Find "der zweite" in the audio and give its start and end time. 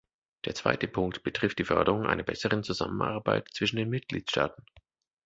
0.45-0.87